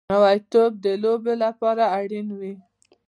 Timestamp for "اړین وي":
1.99-2.53